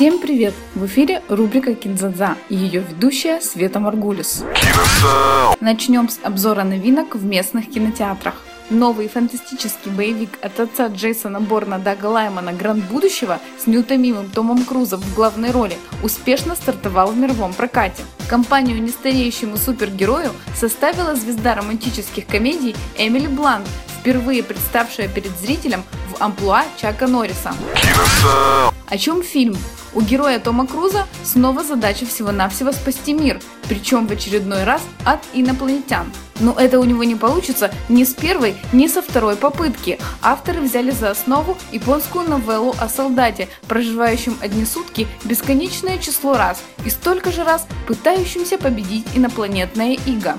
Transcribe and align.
Всем 0.00 0.18
привет! 0.18 0.54
В 0.74 0.86
эфире 0.86 1.22
рубрика 1.28 1.74
Кинзадза 1.74 2.38
и 2.48 2.56
ее 2.56 2.80
ведущая 2.80 3.38
Света 3.42 3.80
Маргулис. 3.80 4.44
Начнем 5.60 6.08
с 6.08 6.18
обзора 6.22 6.64
новинок 6.64 7.16
в 7.16 7.22
местных 7.26 7.68
кинотеатрах. 7.68 8.36
Новый 8.70 9.08
фантастический 9.08 9.90
боевик 9.90 10.38
от 10.40 10.58
отца 10.58 10.86
Джейсона 10.86 11.38
Борна 11.38 11.78
Дага 11.78 12.06
Лаймана 12.06 12.54
«Гранд 12.54 12.82
будущего» 12.84 13.40
с 13.62 13.66
неутомимым 13.66 14.30
Томом 14.30 14.64
Крузом 14.64 15.02
в 15.02 15.14
главной 15.14 15.50
роли 15.50 15.76
успешно 16.02 16.54
стартовал 16.56 17.12
в 17.12 17.18
мировом 17.18 17.52
прокате. 17.52 18.02
Компанию 18.26 18.82
нестареющему 18.82 19.58
супергерою 19.58 20.30
составила 20.56 21.14
звезда 21.14 21.56
романтических 21.56 22.26
комедий 22.26 22.74
Эмили 22.96 23.26
Блант, 23.26 23.68
впервые 24.00 24.42
представшая 24.42 25.08
перед 25.08 25.38
зрителем 25.38 25.82
в 26.10 26.22
амплуа 26.22 26.64
Чака 26.80 27.06
Норриса. 27.06 27.52
О 28.88 28.96
чем 28.96 29.22
фильм? 29.22 29.58
У 29.92 30.00
героя 30.00 30.38
Тома 30.38 30.66
Круза 30.66 31.06
снова 31.24 31.64
задача 31.64 32.06
всего-навсего 32.06 32.72
спасти 32.72 33.12
мир, 33.12 33.40
причем 33.70 34.08
в 34.08 34.10
очередной 34.10 34.64
раз 34.64 34.82
от 35.04 35.20
инопланетян. 35.32 36.12
Но 36.40 36.54
это 36.58 36.80
у 36.80 36.84
него 36.84 37.04
не 37.04 37.14
получится 37.14 37.70
ни 37.88 38.02
с 38.02 38.14
первой, 38.14 38.56
ни 38.72 38.88
со 38.88 39.00
второй 39.00 39.36
попытки. 39.36 40.00
Авторы 40.22 40.60
взяли 40.60 40.90
за 40.90 41.10
основу 41.10 41.56
японскую 41.70 42.28
новеллу 42.28 42.74
о 42.80 42.88
солдате, 42.88 43.48
проживающем 43.68 44.36
одни 44.40 44.64
сутки 44.64 45.06
бесконечное 45.24 45.98
число 45.98 46.36
раз 46.36 46.60
и 46.84 46.90
столько 46.90 47.30
же 47.30 47.44
раз 47.44 47.68
пытающимся 47.86 48.58
победить 48.58 49.06
инопланетное 49.14 49.96
иго. 50.04 50.36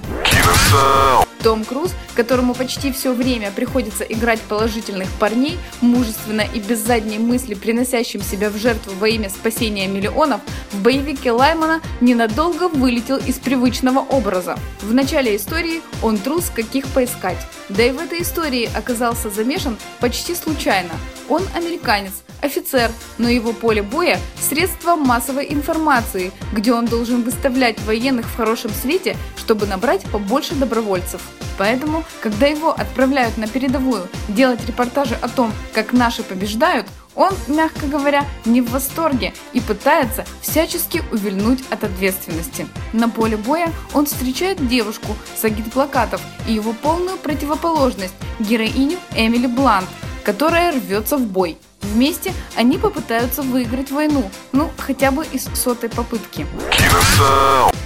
Том 1.41 1.65
Круз, 1.65 1.91
которому 2.15 2.53
почти 2.53 2.91
все 2.91 3.13
время 3.13 3.51
приходится 3.51 4.03
играть 4.03 4.39
положительных 4.41 5.09
парней, 5.19 5.57
мужественно 5.81 6.41
и 6.41 6.59
без 6.59 6.79
задней 6.79 7.17
мысли 7.17 7.55
приносящим 7.55 8.21
себя 8.21 8.49
в 8.49 8.57
жертву 8.57 8.93
во 8.99 9.07
имя 9.07 9.29
спасения 9.29 9.87
миллионов, 9.87 10.41
в 10.71 10.81
боевике 10.81 11.31
Лаймана 11.31 11.81
ненадолго 11.99 12.67
вылетел 12.67 13.17
из 13.27 13.39
привычного 13.39 13.99
образа. 13.99 14.57
В 14.81 14.93
начале 14.93 15.35
истории 15.35 15.81
он 16.01 16.17
трус, 16.17 16.49
каких 16.49 16.87
поискать. 16.87 17.37
Да 17.69 17.83
и 17.83 17.91
в 17.91 17.99
этой 17.99 18.21
истории 18.21 18.69
оказался 18.75 19.29
замешан 19.29 19.77
почти 19.99 20.35
случайно. 20.35 20.91
Он 21.29 21.41
американец, 21.55 22.13
офицер, 22.41 22.91
но 23.17 23.29
его 23.29 23.53
поле 23.53 23.81
боя– 23.81 24.19
средство 24.39 24.95
массовой 24.95 25.51
информации, 25.53 26.31
где 26.53 26.73
он 26.73 26.85
должен 26.85 27.23
выставлять 27.23 27.79
военных 27.81 28.25
в 28.25 28.35
хорошем 28.35 28.71
свете, 28.71 29.15
чтобы 29.37 29.67
набрать 29.67 30.03
побольше 30.11 30.55
добровольцев. 30.55 31.21
Поэтому, 31.57 32.03
когда 32.21 32.47
его 32.47 32.71
отправляют 32.71 33.37
на 33.37 33.47
передовую 33.47 34.07
делать 34.27 34.65
репортажи 34.65 35.15
о 35.21 35.29
том, 35.29 35.53
как 35.73 35.93
наши 35.93 36.23
побеждают, 36.23 36.87
он, 37.15 37.33
мягко 37.47 37.87
говоря, 37.87 38.25
не 38.45 38.61
в 38.61 38.71
восторге 38.71 39.33
и 39.53 39.59
пытается 39.59 40.25
всячески 40.41 41.03
увильнуть 41.11 41.63
от 41.69 41.83
ответственности. 41.83 42.67
На 42.93 43.09
поле 43.09 43.37
боя 43.37 43.71
он 43.93 44.05
встречает 44.05 44.67
девушку 44.67 45.15
с 45.35 45.43
агитплакатов 45.43 46.21
и 46.47 46.53
его 46.53 46.73
полную 46.73 47.17
противоположность, 47.17 48.13
героиню 48.39 48.97
Эмили 49.15 49.47
Блант, 49.47 49.89
которая 50.23 50.71
рвется 50.71 51.17
в 51.17 51.25
бой. 51.25 51.57
Вместе 51.81 52.31
они 52.55 52.77
попытаются 52.77 53.41
выиграть 53.41 53.91
войну, 53.91 54.29
ну, 54.51 54.71
хотя 54.77 55.11
бы 55.11 55.25
из 55.25 55.45
сотой 55.55 55.89
попытки. 55.89 56.45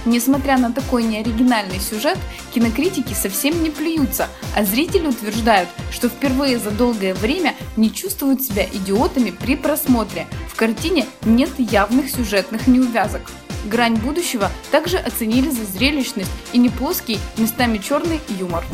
Несмотря 0.06 0.56
на 0.56 0.72
такой 0.72 1.02
неоригинальный 1.02 1.80
сюжет, 1.80 2.16
кинокритики 2.54 3.12
совсем 3.12 3.60
не 3.60 3.70
плюются, 3.70 4.28
а 4.54 4.64
зрители 4.64 5.08
утверждают, 5.08 5.68
что 5.90 6.08
впервые 6.08 6.58
за 6.60 6.70
долгое 6.70 7.12
время 7.12 7.54
не 7.76 7.92
чувствуют 7.92 8.40
себя 8.40 8.64
идиотами 8.72 9.30
при 9.30 9.56
просмотре. 9.56 10.28
В 10.48 10.54
картине 10.54 11.06
нет 11.24 11.50
явных 11.58 12.08
сюжетных 12.08 12.68
неувязок. 12.68 13.22
Грань 13.66 13.96
будущего 13.96 14.50
также 14.70 14.96
оценили 14.96 15.50
за 15.50 15.64
зрелищность 15.64 16.30
и 16.52 16.58
не 16.58 16.68
плоский, 16.68 17.18
местами 17.36 17.78
черный 17.78 18.20
юмор. 18.28 18.64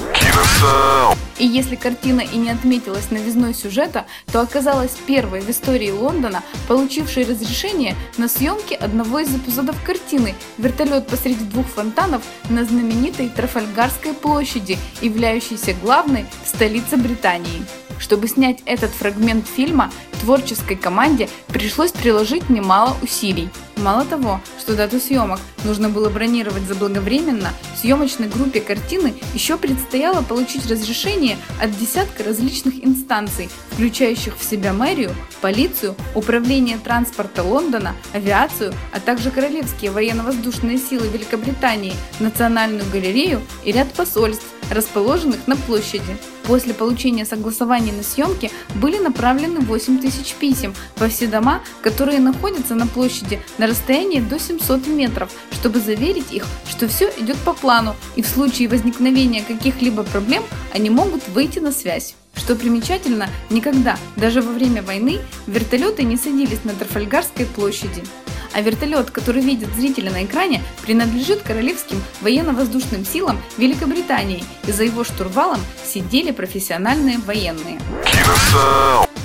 И 1.38 1.47
если 1.47 1.76
картина 1.76 2.20
и 2.20 2.36
не 2.36 2.50
отметилась 2.50 3.10
новизной 3.10 3.54
сюжета, 3.54 4.06
то 4.30 4.41
оказалась 4.41 4.92
первой 5.06 5.41
в 5.41 5.50
истории 5.50 5.91
Лондона, 5.91 6.42
получившей 6.69 7.25
разрешение 7.25 7.97
на 8.19 8.28
съемки 8.28 8.75
одного 8.75 9.20
из 9.20 9.34
эпизодов 9.34 9.82
картины 9.82 10.34
«Вертолет 10.58 11.06
посреди 11.06 11.44
двух 11.44 11.66
фонтанов» 11.66 12.22
на 12.50 12.64
знаменитой 12.64 13.28
Трафальгарской 13.28 14.12
площади, 14.12 14.78
являющейся 15.00 15.74
главной 15.74 16.26
в 16.44 16.48
столице 16.48 16.97
Британии. 16.97 17.62
Чтобы 18.03 18.27
снять 18.27 18.59
этот 18.67 18.91
фрагмент 18.91 19.47
фильма, 19.47 19.91
творческой 20.23 20.77
команде 20.77 21.29
пришлось 21.47 21.93
приложить 21.93 22.51
немало 22.51 22.97
усилий. 23.01 23.49
Мало 23.77 24.05
того, 24.05 24.41
что 24.59 24.77
дату 24.77 24.99
съемок 24.99 25.41
нужно 25.65 25.89
было 25.89 26.11
бронировать 26.11 26.65
заблаговременно, 26.65 27.51
съемочной 27.81 28.29
группе 28.29 28.61
картины 28.61 29.15
еще 29.35 29.57
предстояло 29.57 30.23
получить 30.23 30.69
разрешение 30.69 31.39
от 31.61 31.77
десятка 31.79 32.25
различных 32.25 32.85
инстанций, 32.85 33.49
включающих 33.71 34.37
в 34.37 34.45
себя 34.45 34.73
мэрию, 34.73 35.15
полицию, 35.41 35.95
управление 36.15 36.79
транспорта 36.79 37.43
Лондона, 37.43 37.95
авиацию, 38.13 38.75
а 38.93 38.99
также 38.99 39.31
Королевские 39.31 39.93
военно-воздушные 39.93 40.79
силы 40.79 41.07
Великобритании, 41.07 41.95
Национальную 42.19 42.84
галерею 42.93 43.41
и 43.65 43.73
ряд 43.73 43.93
посольств, 43.93 44.47
расположенных 44.71 45.47
на 45.47 45.57
площади. 45.57 46.17
После 46.44 46.75
получения 46.75 47.25
согласований 47.25 47.92
на 47.92 48.03
съемки 48.03 48.50
были 48.75 48.98
направлены 48.98 49.60
8 49.60 49.98
тысяч 49.98 50.34
писем 50.34 50.75
во 50.97 51.08
все 51.08 51.26
дома, 51.26 51.62
которые 51.82 52.19
находятся 52.20 52.75
на 52.75 52.86
площади 52.86 53.41
на 53.58 53.66
расстоянии 53.66 54.20
до 54.20 54.38
700 54.38 54.86
метров, 54.88 55.30
чтобы 55.53 55.80
заверить 55.80 56.32
их, 56.32 56.44
что 56.69 56.88
все 56.88 57.10
идет 57.19 57.36
по 57.38 57.53
плану 57.53 57.94
и 58.16 58.22
в 58.22 58.28
случае 58.28 58.69
возникновения 58.69 59.42
каких-либо 59.42 60.03
проблем 60.03 60.42
они 60.72 60.91
могут 60.91 61.28
выйти 61.28 61.58
на 61.58 61.72
связь. 61.72 62.14
Что 62.34 62.56
примечательно, 62.56 63.28
никогда, 63.50 63.97
даже 64.16 64.41
во 64.41 64.53
время 64.53 64.82
войны, 64.82 65.20
вертолеты 65.47 66.03
не 66.03 66.16
садились 66.16 66.64
на 66.64 66.72
Трафальгарской 66.72 67.47
площади 67.47 68.03
а 68.53 68.61
вертолет, 68.61 69.11
который 69.11 69.43
видит 69.43 69.69
зрители 69.75 70.09
на 70.09 70.25
экране, 70.25 70.63
принадлежит 70.83 71.43
Королевским 71.43 72.03
военно-воздушным 72.21 73.05
силам 73.05 73.41
Великобритании, 73.59 74.45
и 74.67 74.73
за 74.73 74.85
его 74.85 75.05
штурвалом 75.05 75.61
сидели 75.85 76.31
профессиональные 76.31 77.19
военные. 77.19 77.79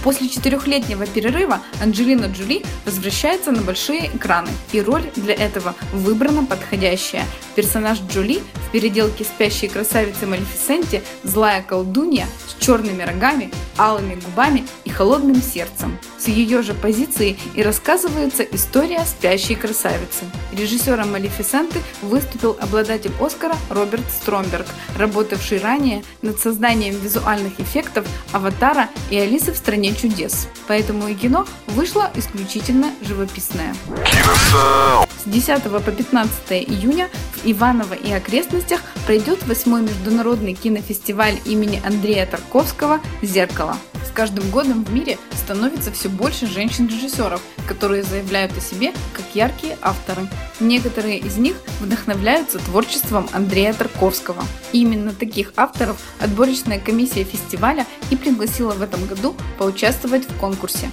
После 0.04 0.30
четырехлетнего 0.30 1.06
перерыва 1.06 1.60
Анджелина 1.82 2.26
Джоли 2.26 2.64
возвращается 2.86 3.52
на 3.52 3.62
большие 3.62 4.08
экраны, 4.08 4.50
и 4.72 4.82
роль 4.82 5.04
для 5.16 5.34
этого 5.34 5.76
выбрана 5.92 6.46
подходящая. 6.46 7.26
Персонаж 7.56 8.00
Джоли 8.10 8.42
в 8.68 8.72
переделке 8.72 9.26
спящей 9.26 9.68
красавицы 9.68 10.26
Малефисенте 10.26 11.04
злая 11.24 11.62
колдунья 11.62 12.26
с 12.48 12.64
черными 12.64 13.04
рогами, 13.04 13.52
алыми 13.78 14.16
губами 14.16 14.66
и 14.86 14.90
холодным 14.90 15.42
сердцем. 15.42 15.98
С 16.18 16.28
ее 16.28 16.62
же 16.62 16.74
позиции 16.74 17.38
и 17.56 17.64
рассказывается 17.64 18.44
история 18.44 19.06
спящей 19.06 19.56
красавицы. 19.56 20.26
Режиссером 20.52 21.12
Малефисенты 21.12 21.82
выступил 22.02 22.58
обладатель 22.60 23.12
Оскара 23.20 23.56
Роберт 23.70 24.06
Стромберг, 24.22 24.66
работавший 24.98 25.60
ранее 25.60 26.04
над 26.22 26.40
созданием 26.40 26.96
визуальных 26.96 27.60
эффектов 27.60 28.06
«Аватара» 28.32 28.90
и 29.10 29.18
«Алисы 29.18 29.52
в 29.52 29.58
стране 29.58 29.94
чудес». 29.96 30.48
Поэтому 30.68 31.08
и 31.08 31.14
кино 31.14 31.46
вышло 31.68 32.12
исключительно 32.16 32.92
живописное. 33.02 33.76
С 34.06 35.07
10 35.28 35.64
по 35.64 35.80
15 35.80 36.52
июня 36.52 37.10
в 37.34 37.46
Иваново 37.46 37.94
и 37.94 38.12
окрестностях 38.12 38.82
пройдет 39.06 39.46
8 39.46 39.84
международный 39.84 40.54
кинофестиваль 40.54 41.40
имени 41.46 41.82
Андрея 41.86 42.26
Тарковского 42.26 43.00
«Зеркало» 43.22 43.78
каждым 44.18 44.50
годом 44.50 44.84
в 44.84 44.92
мире 44.92 45.20
становится 45.32 45.92
все 45.92 46.10
больше 46.10 46.48
женщин-режиссеров, 46.48 47.40
которые 47.68 48.02
заявляют 48.02 48.58
о 48.58 48.62
себе 48.62 48.92
как 49.14 49.26
яркие 49.36 49.78
авторы. 49.80 50.28
Некоторые 50.60 51.20
из 51.20 51.38
них 51.38 51.56
вдохновляются 51.80 52.58
творчеством 52.58 53.30
Андрея 53.32 53.74
Тарковского. 53.76 54.44
Именно 54.72 55.14
таких 55.14 55.54
авторов 55.56 55.98
отборочная 56.20 56.80
комиссия 56.80 57.26
фестиваля 57.26 57.86
и 58.10 58.16
пригласила 58.16 58.72
в 58.72 58.82
этом 58.82 59.06
году 59.06 59.36
поучаствовать 59.60 60.28
в 60.28 60.36
конкурсе. 60.40 60.90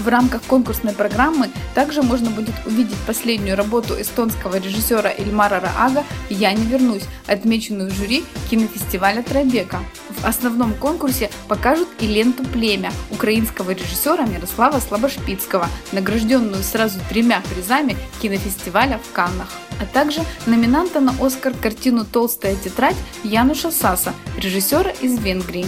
В 0.00 0.08
рамках 0.08 0.42
конкурсной 0.44 0.94
программы 0.94 1.50
также 1.74 2.02
можно 2.02 2.30
будет 2.30 2.54
увидеть 2.64 2.96
последнюю 3.06 3.54
работу 3.54 4.00
эстонского 4.00 4.56
режиссера 4.56 5.10
Эльмара 5.10 5.60
Раага 5.60 6.04
«Я 6.30 6.54
не 6.54 6.64
вернусь», 6.64 7.04
отмеченную 7.26 7.90
жюри 7.90 8.24
кинофестиваля 8.50 9.22
Трайбека. 9.22 9.80
В 10.08 10.24
основном 10.24 10.72
конкурсе 10.72 11.30
покажут 11.48 11.88
и 11.98 12.06
ленту 12.06 12.44
«Племя» 12.44 12.92
украинского 13.10 13.72
режиссера 13.72 14.24
Мирослава 14.24 14.80
Слабошпицкого, 14.80 15.68
награжденную 15.92 16.62
сразу 16.62 16.98
тремя 17.10 17.42
призами 17.54 17.94
кинофестиваля 18.22 18.98
в 18.98 19.12
Каннах 19.12 19.48
а 19.80 19.86
также 19.86 20.20
номинанта 20.46 21.00
на 21.00 21.14
Оскар 21.20 21.54
картину 21.54 22.04
«Толстая 22.04 22.54
тетрадь» 22.54 22.96
Януша 23.24 23.70
Саса, 23.70 24.12
режиссера 24.36 24.90
из 24.90 25.18
Венгрии. 25.18 25.66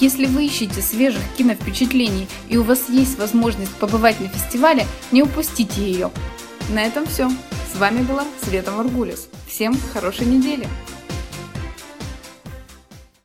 Если 0.00 0.24
вы 0.24 0.46
ищете 0.46 0.80
свежих 0.80 1.22
киновпечатлений 1.36 2.26
и 2.48 2.56
у 2.56 2.62
вас 2.62 2.88
есть 2.88 3.18
возможность 3.18 3.74
побывать 3.76 4.18
на 4.18 4.28
фестивале, 4.28 4.86
не 5.12 5.22
упустите 5.22 5.82
ее. 5.82 6.10
На 6.70 6.82
этом 6.84 7.06
все. 7.06 7.30
С 7.72 7.78
вами 7.78 8.02
была 8.02 8.24
Света 8.42 8.70
Маргулис. 8.70 9.28
Всем 9.46 9.76
хорошей 9.92 10.26
недели! 10.26 10.66